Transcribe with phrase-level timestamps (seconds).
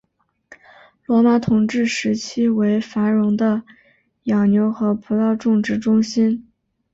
[1.05, 3.61] 罗马统治时期为繁荣的
[4.23, 6.47] 养牛和葡萄种植中心。